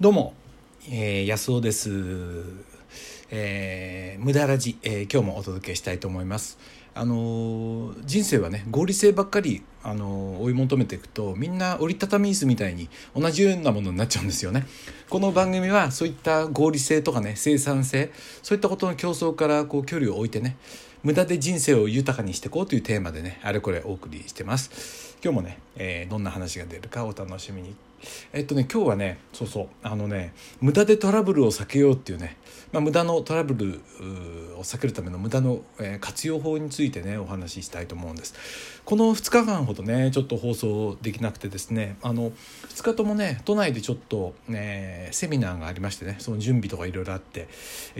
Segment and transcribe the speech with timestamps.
[0.00, 0.32] どうも、
[0.90, 1.90] えー、安尾です。
[3.30, 6.58] えー、無駄ラジ、えー、今日もお届けしたいと思います。
[6.94, 14.66] あのー人生はね合理性ばっかり、あのー追い求めていくとみんな折りたたみ椅子みたいに同じようなものになっちゃうんですよね。
[15.10, 18.10] この番組はそういった合理性とかね生産性
[18.42, 20.56] そういったことの競争からこう距離を置いてね
[21.02, 25.18] 無駄で人生を豊かにしていこうというテーマでねあれこれお送りしてます。
[25.22, 27.89] 今日もね、えーどんな話が出るかお楽しみに。
[28.32, 32.36] えっとね今日はねそうそうあのね無駄でトラブルを避けようっていうね、
[32.72, 33.80] まあ、無駄のトラブル
[34.58, 38.34] を避けるための無駄の、えー活用法についてねお話ししたいと思うんです。
[38.84, 47.48] この2日間ほどねちょっと放送できなくてですねあの2日ともね都内でちょっと、ね、セミナーがありましてねその準備とかいろいろあって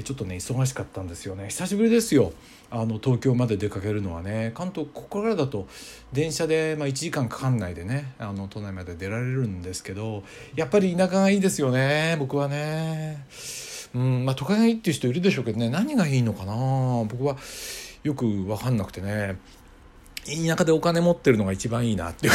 [0.02, 1.48] ちょっとね忙しかったんですよね。
[1.48, 2.32] 久しぶりですよ。
[2.72, 4.52] あの東京まで出かけるのはね。
[4.54, 5.68] 関東ここからだと
[6.12, 10.22] 電車で、まあ、1時間かかんないでねあの都内まで出られるんですけどけど
[10.54, 13.26] やっぱり田舎がいいですよね僕はね。
[13.92, 16.54] うんまあ、都会がいいっていう人いるでしょうけどね何がいいのかな
[17.08, 17.36] 僕は
[18.04, 19.36] よく分かんなくてね
[20.24, 22.32] 田舎でお金持ってるのが一番いいなっていう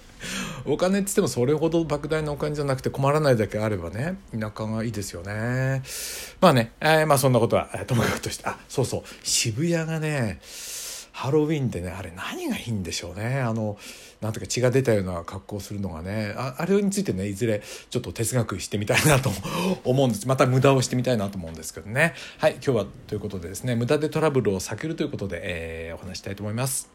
[0.64, 5.82] お金って言ってもそれほど莫大なお金じゃなくて困らないだけあればね田舎がいいですよね
[6.40, 10.40] まあね、えーまあそんなことはともかくとしてあそうそう渋谷がね
[11.14, 13.38] ハロウィンでねあれ何がいいんでしょうね。
[13.40, 13.78] あの
[14.20, 16.34] なんとか血が出たような格好するのがね。
[16.36, 19.30] ああれについてねいずれちょっと哲学してみたいなと
[19.84, 20.26] 思うんです。
[20.26, 22.14] また無駄をしてみたいなと思うんですけどね。
[22.38, 26.93] はい今日はということでですね無駄でトラブルを避けるということで、えーお話ししたいと思います。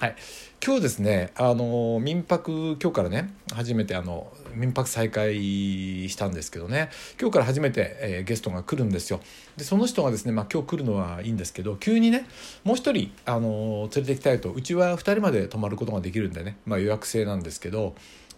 [0.00, 0.16] はい、
[0.64, 5.34] 今日ですねあの民泊今日からね初めてあの民泊再開
[6.08, 6.90] したんですけどね。
[7.20, 9.18] 今日から初めて、えーゲストが来るんですよ。
[9.56, 12.28] でその人がですね、まあ、今日来るのはいいんですけど急にね
[12.62, 17.96] もう一人あの連れてきたいとうちは2人まで泊まることができるんでね、まあ、予約制なんですけど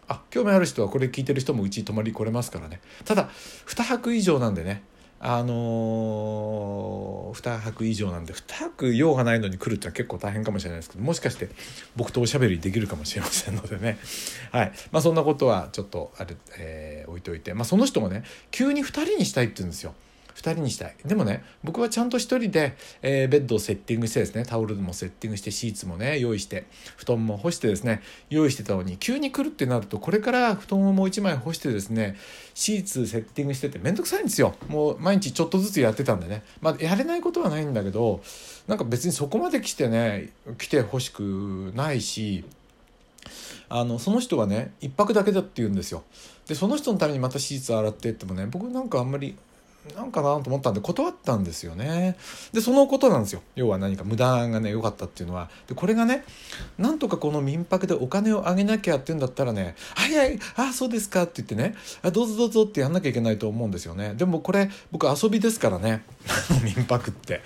[0.09, 2.81] あ興味ある人はこれ聞いてる人もうち泊まり来れますからね。
[3.05, 3.29] ただ
[3.67, 4.83] 2泊以上なんでね
[5.23, 11.51] あのー、2泊以上なんで2泊用がないのに来るってのは結構大変かもしれないですけどもしかして
[11.95, 13.99] 僕とおしゃべりできるかもしれませんのでね。
[14.51, 14.73] はい。
[14.91, 19.95] まあそんなことはちょっとあれ、えー置いておいて、まあ、その人もね急に2人にしたいって言うんですよ。
[20.41, 20.95] 2人にしたい。
[21.05, 26.65] でもね僕はちゃんと1人で、えーベッドをセッティングしてですねタオルもセッティングしてシーツもね用意して
[26.97, 32.17] 布団も干してですね用意してたのに急に来るってなるとこれから布団をもう1枚干してですね
[32.55, 34.55] シーツセッティングしててめんどくさいんですよ。
[34.69, 36.43] もう毎日ちょっとずつやってたんでね。
[36.61, 38.23] まあやれないことはないんだけど
[38.67, 42.45] なんか別にそこまで来てね来てほしくないし
[43.69, 46.03] あのその人はね一泊だけだって言うんですよ。
[46.47, 49.37] でその人のためにまたシーツ洗ってってもね僕なんかあんまり
[49.97, 52.17] なんかなと思ったんで断ったんですよね。
[52.53, 53.41] でそのことなんですよ。
[53.55, 55.49] 要は何か無駄がね良かったっていうのは。
[55.69, 56.25] でこれがね
[56.79, 64.15] なんとかこの民泊でお金をあげなきゃっていうんだったらね「はいはいあそうですか」って言ってねあ「どうぞどうぞ」ってやんなきゃいけないと思うんですよね。
[64.15, 66.05] でもこれ僕遊びですからね。
[66.63, 67.41] 民泊って。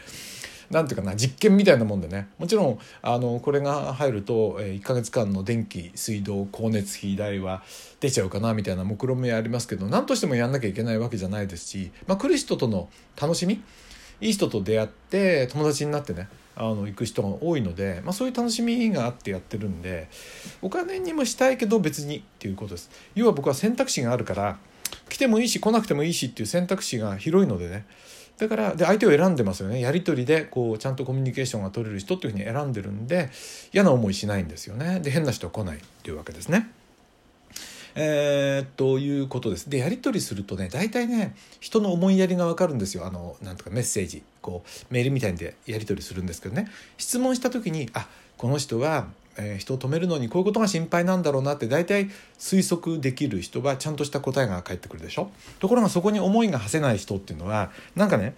[0.70, 2.28] なんていうかな実験みたいなもんでね。
[2.38, 7.62] もちろんあのこれが入ると、え1ヶ月間の電気水道光熱費代は
[8.00, 12.88] 出ちゃうかなみたいな目論見ありますけど何としてもやんなきゃいけないわけじゃないですし、まあ、来る人との
[13.20, 13.62] 楽しみ
[14.20, 20.08] いい人と出会って友達になってねあの行く人が多いので、まあ、そういう楽しみがあってやってるんで
[20.62, 22.90] お金にもしたいけど別にっていうことです。
[23.14, 24.58] 要は僕は選択肢があるから
[25.08, 27.86] 来てもいいし来なくてもいいしっていう選択肢が広いのでね
[28.38, 29.80] だからで相手を選んでますよね。
[29.80, 33.30] やり取りでこうちゃんとコミュニケーションが取れる人っていうふうに選んでるんで
[33.72, 35.00] 嫌な思いしないんですよね。
[35.00, 36.70] で変な人は来ないっていうわけですね。
[37.96, 39.70] えー、ということです。
[39.70, 43.06] でやり取りするとね大体ね人の思いやりが分かるんですよ。
[43.06, 44.22] あのなんとかメッセージ。
[44.40, 46.68] こうメールみたいにでやり取りするんですけどね。
[46.98, 49.06] 質問した時にあこの人は、
[49.38, 52.08] えー人を止めるのにこういうことが心配なんだろうなって大体
[52.38, 55.30] 推測できる人はちゃんとした答えが返ってくるでしょ？
[55.58, 58.36] ところがそこに思いが馳せない人っていうのはなんかね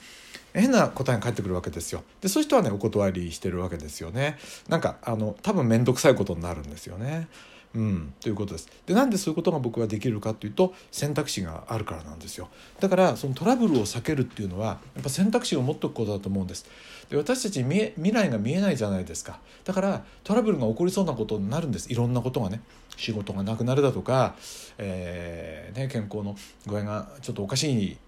[0.55, 2.03] 変な答えが返ってくるわけですよ。
[2.21, 4.39] でそういう人はねお断りしてるわけですよね。
[4.69, 7.29] なんかあの多分面倒くさいことになるんですよね。
[7.75, 8.69] うん、ということです。
[8.87, 12.49] でなんでそういうことが僕はできるかというと選択肢があるからなんですよ。
[12.81, 16.67] だからそのトラブルを避けるっていうのはやっぱ選択肢を持っておくことだと思うんです。
[17.11, 19.41] で私たち見え未来が見えないじゃないですか。
[19.65, 21.93] だからトラブルが起こりそうなことになるんです。
[21.93, 22.61] いろんなことがね。
[22.97, 24.35] 仕事がなくなるだとか、
[24.79, 26.35] えーね、健康の
[26.67, 27.99] 具合がちょっとおかしい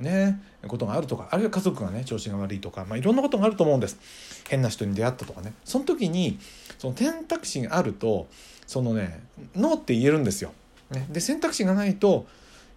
[0.00, 3.98] ね、ことがあるとかあるいは家族がね調子が悪いとか、まあ、いろんなことがあると思うんです。
[4.48, 5.52] 変な人に出会ったとかね。
[5.64, 6.38] その時に
[6.78, 8.28] その選択肢があると
[8.66, 9.20] そのね
[9.54, 10.52] ノーって言えるんですよ。
[10.90, 12.26] ね、で選択肢がないと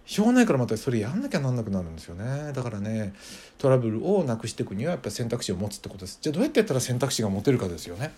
[0.06, 2.52] しょうがないからまたそれやんなきゃなんなくなるんですよね。
[2.54, 3.12] だからね
[3.58, 6.18] トラブルをなくしていくにはやっぱ選択肢を持つってことです。
[6.22, 8.12] じゃあどうやってやったら選択肢が持てるかですよね。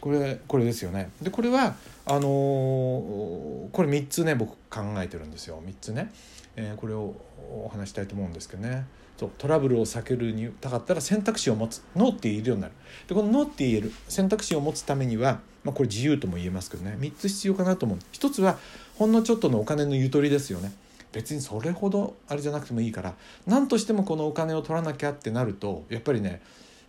[0.00, 1.10] これこれですよね。
[1.22, 1.74] でこれは
[2.06, 5.62] あのーこれ3つね僕考えてるんですよ。
[5.66, 6.12] 3つね、
[6.58, 7.14] えこれを
[7.50, 8.86] お話したいと思うんですけどね。
[9.16, 12.74] そうトラブルを避けるにたかったら選択肢を持つノーって言えるようになる。
[13.06, 16.96] でこのノーって言える選択肢を持つためには、まあ、これ自由とも言えますけどね。
[17.00, 17.98] 3つ必要かなと思う。
[18.12, 18.58] 1つは
[18.96, 20.72] ほんのちょっとのお金のゆとりですよね。
[21.12, 23.14] 別にそれほどあれじゃなくてもいいから
[23.46, 26.42] 何としてもこのお金を取らなきゃってなるとやっぱりね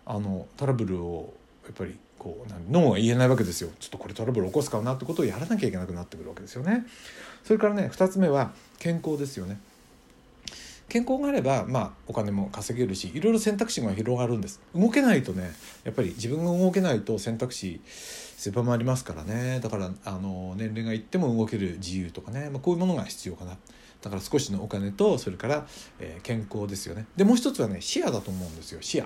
[0.06, 1.34] あのトラブルを
[1.70, 3.70] やっぱりこうなんノーは言えないわけですよ。
[3.80, 6.86] ちょっとこれトラブル起こすかなってことをやらなきゃいけなくなってくるわけですよね。
[7.44, 9.60] それからね2つ目は健康ですよね。
[10.90, 14.60] 健康があれば、まあ、お金も稼げるしいろいろ選択肢が広がるんです。
[14.76, 15.52] 動けないとね
[15.84, 19.60] やっぱり自分が動けないと選択肢狭まりますからね。
[19.62, 23.56] だからあの年齢がいっても動ける自由とかね、まあ、こういうものが必要かな。
[24.02, 25.68] だから少しのお金とそれから、
[26.00, 27.06] えー健康ですよね。
[27.16, 28.82] でもう一つはね視野だと思うんですよ。
[28.82, 29.06] 視野。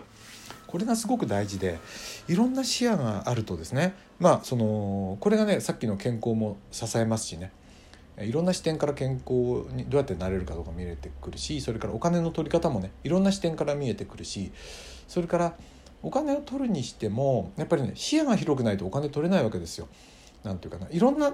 [0.67, 1.79] これがすごく大事で
[2.27, 7.51] いろんな視野があるとですねまあそのこれがねさっきの健康も支えますしね。
[8.19, 14.51] いろんな視点から健康にどうやってなれるかとか見えてくるしそれからお金の取り方もねいろんな視点から見えてくるし
[15.07, 15.55] それから
[16.03, 19.87] お金を取るにしてもやっぱりね視野が広くないとお金取れないわけですよ。
[20.43, 20.87] なんていうかな。
[20.91, 21.33] いろんな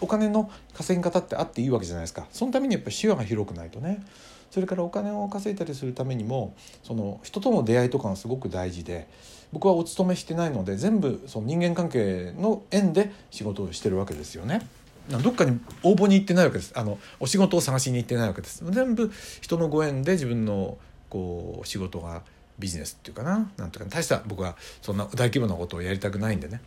[0.00, 2.26] お金の稼ぎ方ってあっていいわけじゃないですか。
[2.32, 4.02] そのためにやっぱり視野が広くないとね。
[4.50, 9.08] それからお金を稼いだりするためにもその人との出会いとかがすごく大事で
[9.50, 14.66] 僕はお勤めしてないので全部その人間関係の縁で仕事をしてるわけですよね。
[15.08, 16.72] どっかに応募に行ってないわけです。
[16.76, 18.62] あのお仕事を探しに行ってないわけです。
[18.70, 19.10] 全部
[19.40, 20.76] 人のご縁で自分の
[21.08, 22.22] こう仕事が
[22.58, 23.50] ビジネスっていうかな。
[23.56, 23.86] なんとか。
[23.88, 26.60] 大した僕はそんな大規模なことをやりたくないんでね。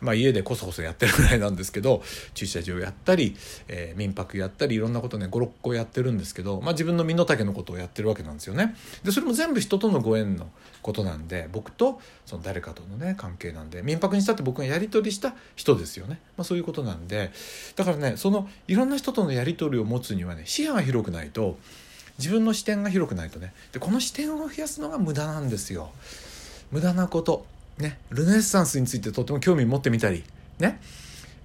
[0.00, 2.02] まあ、家でこそこそやってるぐらいなんですけど
[2.34, 3.36] 駐車場やったり、
[3.68, 8.74] えー民泊やったりいろんなことね56個やってるんですけど、まあ、自分の身の丈のことをやってるわけなんですよね。
[9.02, 10.48] でそれも全部人とのご縁の
[10.82, 17.30] ことなんで僕とその誰かとのね関係なんで民泊にしたって僕がやり取りした人ですよね、まあ、そういうことなんで
[17.76, 21.56] だからねそのいろんな人とのやり取りを持つにはね視野が広くないと
[22.18, 25.90] 自分の視点が広くないとねでこの視点を増やすのが無駄なんですよ。
[26.70, 27.46] 無駄なこと
[27.78, 30.24] ねルネッサンスについてとても興味持ってみたり
[30.58, 30.80] ね、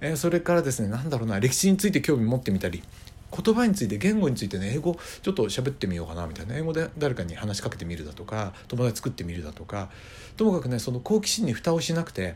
[0.00, 2.82] えーそれからですねなんだろうな歴史について興味持ってみたり
[3.30, 9.88] 言葉について言語についてね英語ちょっと喋ってみようかなみたいな英語で誰かに話しかけてみるだとか友達作ってみるだとか
[10.36, 12.34] ともかくねその好奇心に蓋をしなくて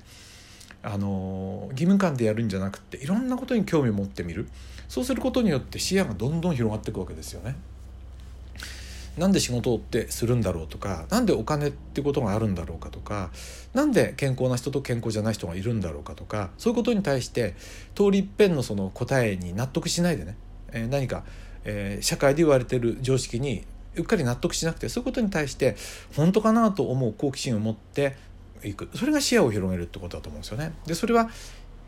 [0.82, 4.48] あの義務感でやるんじゃなくていろんなことに興味を持ってみる
[4.88, 7.56] そうすることによって視野がどんどん広がっていくわけですよね。
[9.18, 13.30] なんで仕事ってするんだろうとかなんでお金ってことがあるんだろうかとか
[13.72, 17.54] なんで健康な人と健康じゃない人がいるんだろうかとかそういうことに対して
[17.94, 20.36] 通り一遍のその答えに納得しないでね、
[20.72, 21.24] えー何か、
[21.64, 23.64] えー社会で言われてる常識に
[23.96, 25.76] うっかり納得しなくてそういうことに対して
[26.16, 28.16] 本当かなと思う好奇心を持って
[28.64, 30.72] いくそれが視野を広げるってことだと思うんですよね。
[30.86, 31.30] でそれは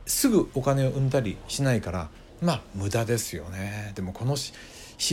[0.06, 2.08] すぐお金を生んだりしないから
[2.40, 3.93] まあ無駄ですよね。
[3.94, 4.52] でもこの視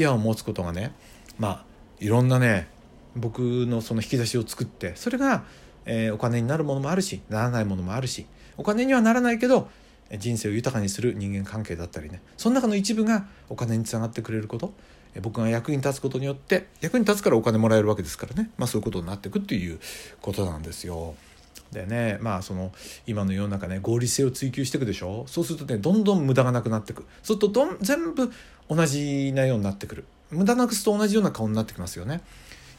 [0.01, 0.91] 野を持つことがね
[1.39, 1.72] まあ
[2.03, 2.67] いろんなね
[3.15, 5.45] 僕のその引き出しを作ってそれが、
[5.85, 8.25] えーお金になるものもあるしならないものもあるし
[8.57, 9.69] お金にはならないけど
[10.17, 14.73] 人生を豊かにする人間関係だったりねその中の一部がお金につながってくれること
[15.21, 19.79] 僕が役に立つことによって役に立つからお金もらえるわけですからね、まあ、そういうことになっていくっていう
[20.21, 21.15] ことなんですよ。
[21.71, 22.71] でねまあその
[23.07, 25.25] 今の世の中ね合理性を追求していくでしょ？
[25.27, 27.05] そうするとねどんどん無駄がなくなっていく。
[27.23, 28.31] そうするとどん全部
[28.69, 30.05] 同じなようになってくる。
[30.33, 32.21] 無駄なくすと同じような顔になってきますよね。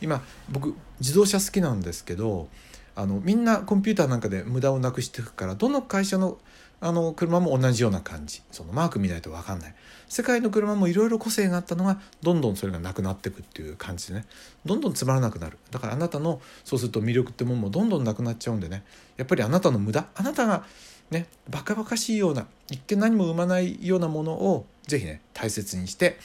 [0.00, 2.49] 今僕自動車好きなんですけど
[2.94, 6.38] あのみんなコンピューターなんかで無駄をなくしていくからどの会社の
[6.80, 8.42] あの車も同じような感じ。
[8.50, 9.75] そのマーク見ないと分かんない。
[10.06, 14.26] 世界の車もいろいろ個性があったのがどんどんそれがなくなっていくっていう感じでね。
[14.66, 15.56] どんどんつまらなくなる。
[15.70, 18.84] だからあなたのそうすると魅力ってもんもどんどんなくなっちゃうんでね。
[19.16, 20.06] やっぱりあなたの無駄。
[20.14, 20.66] あなたが
[21.11, 26.18] ねバカバカしいような一見何も生まないようなものをぜひね大切にして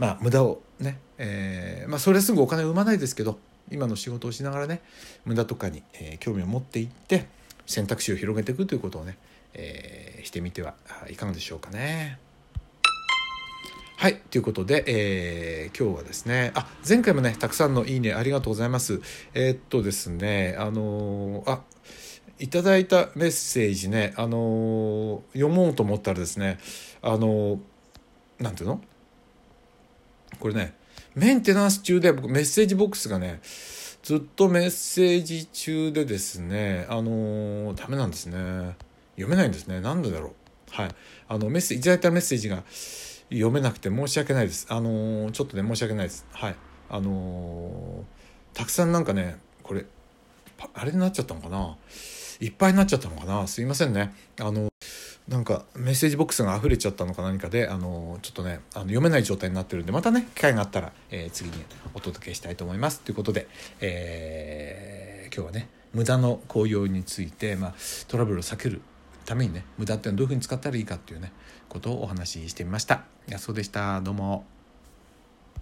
[0.00, 3.38] まあ無駄をね、えーまあ、それすぐお金を生まないですけど
[3.70, 4.80] 今の仕事をしながらね
[5.26, 7.28] 無駄とかに、えー興味を持っていって
[7.66, 9.18] 選択肢を広げていくということをね、
[9.52, 10.74] えーしてみては
[11.10, 12.18] いかがでしょうかね。
[13.98, 19.02] はいということで、えー今日はですねあ前回もねたくさんのいいねありがとうございます。
[19.34, 21.60] えーっとですねあのーあ
[22.38, 26.58] いただいたメッセージね、あのー読もうと思ったらですね
[27.02, 27.58] あのー
[28.38, 28.80] なんていうの？
[30.40, 30.74] これね
[31.14, 33.40] メンテナンス中で僕メッセージボックスがね
[34.02, 38.74] ずっとメッセージ中でですねあのーダメなんですね。
[39.16, 39.80] 読めないんですね。
[39.80, 40.32] なんでだろう。
[40.70, 40.88] はい。
[41.28, 42.62] あのメッセージいただいたメッセージが
[43.28, 44.66] 読めなくて申し訳ないです。
[44.70, 46.26] あのーちょっとね申し訳ないです。
[46.32, 46.56] はい。
[46.88, 49.84] あのーたくさんなんかねこれ
[50.72, 51.76] あれになっちゃったのかな。
[52.40, 53.46] いっぱいになっちゃったのかな。
[53.46, 54.14] すいませんね。
[54.40, 54.69] あの
[55.30, 61.56] なんかメッセージボックスが溢れちゃったのか何かであのちょっとねあの読めない状態になってるんでまたね機会があったら、えー、次に
[61.94, 63.46] お届けしたいと思いますということで、
[63.80, 67.74] えー、今日はね無駄の効用について、まあ、
[68.08, 68.82] トラブルを避ける
[69.24, 71.32] ためにね無駄っていうのはどういうふうに使ったらいいかっていうね
[71.68, 73.04] ことをお話ししてみました。
[73.28, 74.59] やそうでしたどうも。